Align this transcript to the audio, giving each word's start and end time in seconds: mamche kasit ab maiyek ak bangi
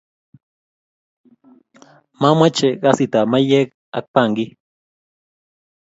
mamche 2.21 2.67
kasit 2.81 3.13
ab 3.19 3.27
maiyek 3.31 3.69
ak 3.97 4.05
bangi 4.13 4.45